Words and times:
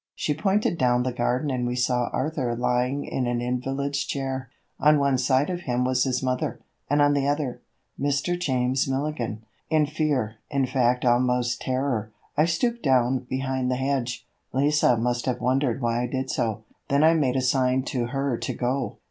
She 0.15 0.33
pointed 0.33 0.79
down 0.79 1.03
the 1.03 1.11
garden 1.13 1.51
and 1.51 1.67
we 1.67 1.75
saw 1.75 2.09
Arthur 2.11 2.55
lying 2.55 3.05
in 3.05 3.27
an 3.27 3.39
invalid's 3.39 4.03
chair. 4.03 4.49
On 4.79 4.97
one 4.97 5.19
side 5.19 5.51
of 5.51 5.59
him 5.59 5.83
was 5.85 6.05
his 6.05 6.23
mother, 6.23 6.59
and 6.89 7.03
on 7.03 7.13
the 7.13 7.27
other... 7.27 7.61
Mr. 7.99 8.35
James 8.35 8.87
Milligan. 8.87 9.43
In 9.69 9.85
fear, 9.85 10.37
in 10.49 10.65
fact 10.65 11.05
almost 11.05 11.61
terror, 11.61 12.11
I 12.35 12.45
stooped 12.45 12.81
down 12.81 13.27
behind 13.29 13.69
the 13.69 13.75
hedge. 13.75 14.25
Lise 14.53 14.81
must 14.81 15.27
have 15.27 15.39
wondered 15.39 15.81
why 15.83 16.01
I 16.01 16.07
did 16.07 16.31
so. 16.31 16.63
Then 16.87 17.03
I 17.03 17.13
made 17.13 17.35
a 17.35 17.41
sign 17.41 17.83
to 17.83 18.07
her 18.07 18.39
to 18.39 18.53
go. 18.55 18.97